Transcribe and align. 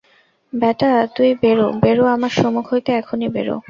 বেটা, 0.53 0.91
তুই 1.15 1.29
বেরো, 1.41 1.67
বেরে 1.81 2.03
আমার 2.07 2.31
সুমুখ 2.31 2.65
হইতে 2.73 2.91
এখনি 2.93 3.27
বেরো। 3.35 3.55